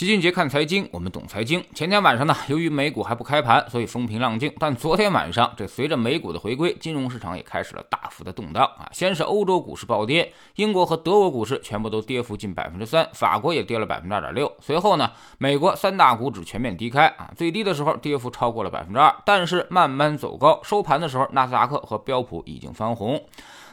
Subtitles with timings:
[0.00, 1.62] 齐俊杰看财经，我们懂财经。
[1.74, 4.50] 前天晚上呢，由于美股还不开盘，所以风平浪静。
[4.58, 8.88] 但昨天晚上，这随着美股的回归，金融市场也开始了大幅的动荡啊。
[8.92, 14.50] 先是欧洲股市暴跌，英国和德国股市全部都跌幅近百分之三，法国也跌了百分之二点六。
[14.60, 23.22] 随后呢，美国三大股指全面低开啊，最低的时候跌幅超过了百分之二，但是慢慢走高，收盘的时候，纳斯达克和标普已经翻红。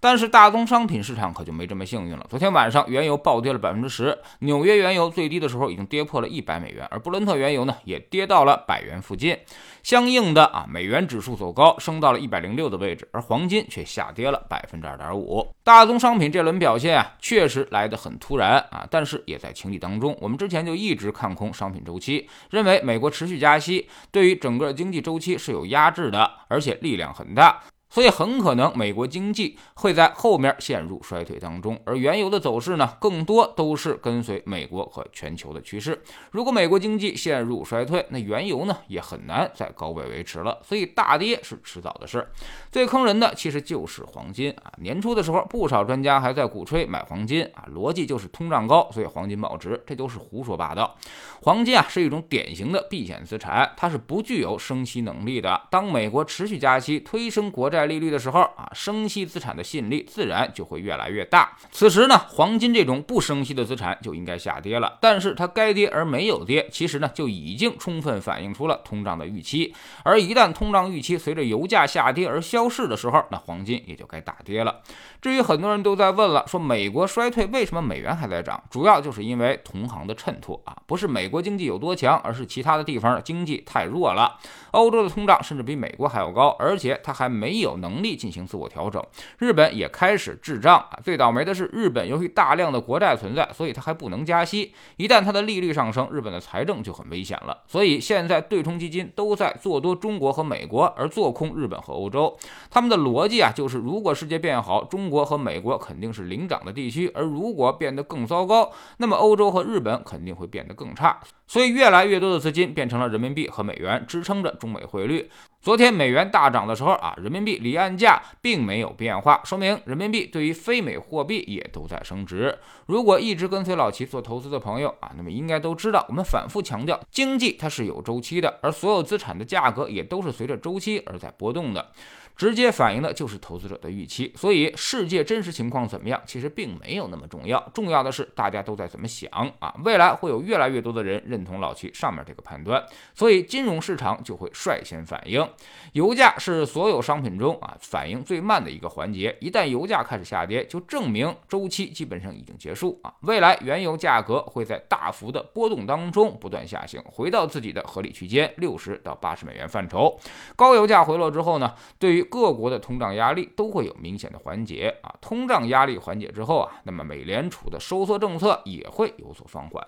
[0.00, 2.26] 但是大宗商品市场可就没这么幸运了。
[2.28, 9.36] 昨天晚上原油暴跌了百分之十，纽约原油最低的时候已经跌破了一百美元，而布伦特原油呢也跌到了百元附近。
[9.82, 15.46] 相应的啊，美元指数走高，升到了一百零六的位置，而黄金却下跌了百分之二点五。
[15.62, 20.16] 大宗商品这轮表现啊，确实来得很突然啊，但是也在情理当中。
[20.20, 27.62] 我们之前就一直看空商品周期，认为美国持续加息对于整个经济周期是有压制的，而且力量很大。
[27.90, 36.00] 所以很可能美国经济会在后面陷入衰退当中，而原油的走势呢，更多都是跟随美国和全球的趋势。
[36.30, 40.60] 如果美国经济陷入衰退，那原油呢也很难在高位维持了。
[40.62, 42.24] 所以大跌是迟早的事。
[42.70, 44.70] 最坑人的其实就是黄金啊！
[44.78, 50.96] 年初的时候，不少专家还在鼓吹买黄金啊，逻辑就是通胀高，所以黄金保值，这都是胡说八道。
[51.42, 55.60] 黄金啊是一种典型的避险资产，它是不具有升息能力的。
[55.70, 57.79] 当美国持续加息，推升国债。
[57.80, 61.56] 债利率的时候啊，升息资产的吸引力自然就会越来越大。
[61.70, 64.98] 此时呢，黄金这种不升息的资产就应该下跌了。
[65.00, 69.74] 但是它该跌而没有跌，其实呢就已经充分反映出了通胀的预期。
[70.04, 74.82] 而一旦通胀预期随着油价下跌而消逝的时候，那黄金也就该大跌了。
[75.22, 78.62] 至于很多人都在问了，说美国衰退为什么美元还在涨？
[78.70, 84.38] 主要就是因为同行的衬托啊，不是美国经济有多强，而是其他的地方经济太弱了。
[84.72, 87.69] 欧洲的通胀甚至比美国还要高，而且它还没有。
[87.70, 89.02] 有能力进行自我调整，
[89.38, 90.98] 日本也开始滞胀啊。
[91.02, 94.74] 最倒霉的是，日本由于大量的国债存在，所以它还不能加息。
[94.96, 97.56] 一旦它的利率上升，日本的财政就很危险了。
[97.66, 102.36] 所以现在对冲基金都在做多中国和美国，而做空日本和欧洲。
[102.68, 111.20] 他们的逻辑啊，就是如果世界变好，中国和美国肯定是领涨的地区；而如果变得更糟糕，那么欧洲和日本肯定会变得更差。
[111.50, 115.28] 所以越来越多的资金变成了人民币和美元，支撑着中美汇率。
[115.60, 122.56] 昨天美元大涨的时候啊，人民币离岸价并没有变化，说明人民币对于非美货币也都在升值。
[122.86, 131.90] 如果一直跟随老齐做投资的朋友啊，那么应该都知道，我们反复强调，经济它是有周期的，而所有资产的价格也都是随着周期而在波动的。
[132.36, 137.60] 直接反映的就是投资者的预期，所以世界真实情况怎么样，其实并没有那么重要。
[137.74, 139.74] 重要的是大家都在怎么想啊？
[139.84, 142.84] 未来会有越来越多的人认认同老七上面这个判断，
[143.14, 145.48] 所以金融市场就会率先反应。
[145.92, 153.14] 油价是所有商品中啊反应最慢的一个环节，一旦油价开始下跌，就证明周期基本上已经结束啊。
[153.22, 160.18] 未来原油价格会在大幅的波动当中不断下行，回到自己的合理区间六十到八十美元范畴。
[160.54, 169.82] 高油价回落之后呢，对于各国的通胀压力都会有明显的缓解啊，通胀压力缓解之后啊，那么美联储的收缩政策也会有所放缓。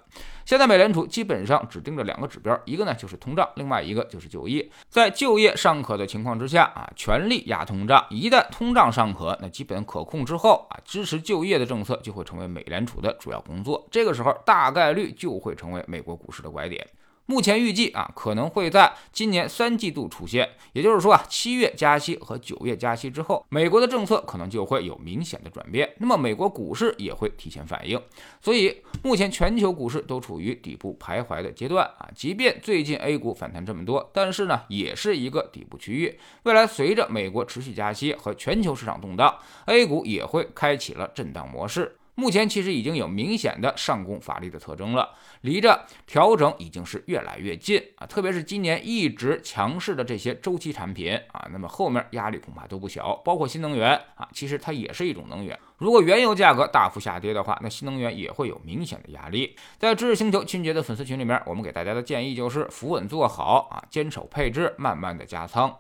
[0.46, 4.68] 现在美联储基本上指定着两个指标，一个呢就是通胀，另外一个就是就业。
[4.88, 13.86] 在就业尚可的情况之下啊，全力压通胀；一旦通胀尚可，那基本可控之后啊，支持就业的政策就会成为美联储的主要工作。
[13.90, 16.86] 这个时候大概率就会成为美国股市的拐点。
[17.26, 28.00] 目前预计啊，可能会在今年三季度出现，也就是说啊，七月加息和九月加息之后，美国的政策可能就会有明显的转变，那么美国股市也会提前反应。
[28.40, 36.18] 所以目前全球股市都处于底部徘徊的阶段啊，即便最近 A 股反弹这么多，但是呢，也是一个底部区域。
[36.42, 41.96] 未来随着美国持续加息和全球市场动荡，A 股也会开启了震荡模式。
[42.14, 45.08] 目前其实已经有明显的上攻乏力的特征了，
[45.40, 48.06] 离着调整已经是越来越近啊！
[48.06, 55.58] 特别是今年一直强势的这些周期产品啊，那么后面压力恐怕都不小，包括新能源啊，其实它也是一种能源。
[55.78, 59.56] 如果原油价格大幅下跌的话，那新能源也会有明显的压力。
[59.78, 65.74] 在知识星球清洁的粉丝群里面，我们给大家的建议就是扶稳做好啊，坚守配置，慢慢的加仓。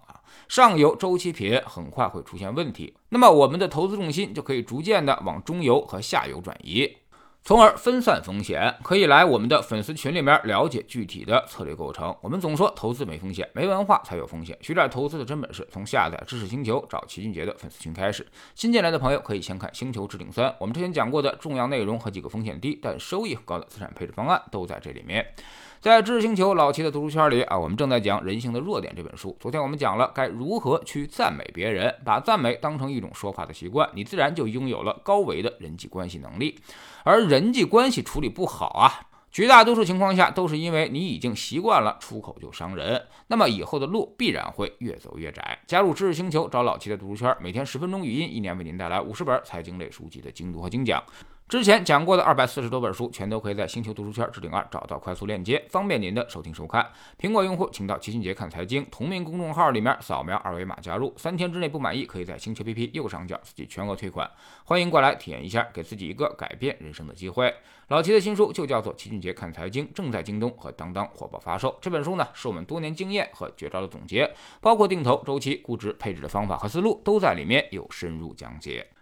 [0.48, 6.96] 上游周期品很快会出现问题，那么我们的投资重心就可以逐渐的往中游和下游转移，
[7.42, 8.76] 从而分散风险。
[8.82, 12.14] 可以来我们的粉丝群里面了解具体的策略构成。
[12.20, 14.56] 我们总说投资没风险，没文化才有风险。
[14.60, 18.26] 学点投资的真本事，从下载知识星球找齐俊杰的粉丝群开始。
[18.54, 25.26] 新进来的朋友可以先看《星球置顶三》，我们之前讲过的重要内容和几个风险低但收益很高的资产配置方案都在这里面。
[25.82, 29.36] 在知识星球老齐的读书圈里啊，我们正在讲《人性的弱点》这本书。
[29.40, 36.56] 昨天我们讲了该如何去赞美别人，把赞美当成一种说话的习惯，你自然就拥有了高维的人际关系能力。
[37.02, 39.08] 而人际关系处理不好啊。
[39.32, 45.58] 绝大多数情况下都是因为你已经习惯了出口就伤人，那么以后的路必然会越走越窄。
[45.66, 51.02] 加入知识星球，找老七的读书圈，每天十分钟语音，一年为您带来五十本财经类书籍的精读和精讲。
[51.52, 56.90] 之前讲过的二百四十多本书，全都可以在星球读书圈置顶二找到快速链接，方便您的收听收看。
[57.20, 64.30] 苹果用户请到齐俊杰看财经同名公众号里面扫描二维码加入，三天之内不满意，可以在星球 P P 右上角自己全额退款。
[64.64, 67.54] 欢迎过来体验一下，给自己一个改变人生的机会。
[67.88, 71.76] 老齐的新书就叫做《齐俊杰看财经》，正在京东和当当火爆发售。
[71.82, 78.86] 这本书呢，是我们多年经验和绝招的总结，包括定投、周期、估值、配置的方法和思路，都在里面有深入讲解。